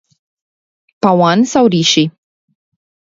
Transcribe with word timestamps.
Pawan 1.01 1.39
sau 1.51 1.65
Rishi? 1.73 2.05